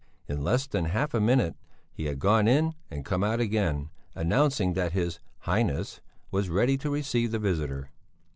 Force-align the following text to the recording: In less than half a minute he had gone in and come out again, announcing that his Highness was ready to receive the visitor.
In 0.27 0.41
less 0.43 0.65
than 0.65 0.85
half 0.85 1.13
a 1.13 1.19
minute 1.19 1.55
he 1.93 2.05
had 2.05 2.17
gone 2.17 2.47
in 2.47 2.73
and 2.89 3.05
come 3.05 3.23
out 3.23 3.39
again, 3.39 3.91
announcing 4.15 4.73
that 4.73 4.93
his 4.93 5.19
Highness 5.41 6.01
was 6.31 6.49
ready 6.49 6.75
to 6.79 6.89
receive 6.89 7.29
the 7.29 7.37
visitor. 7.37 7.91